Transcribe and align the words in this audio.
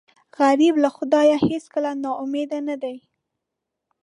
غریب 0.39 0.75
له 0.83 0.89
خدایه 0.95 1.37
هېڅکله 1.49 1.91
نا 2.03 2.11
امیده 2.23 2.59
نه 2.67 2.75
دی 2.83 2.97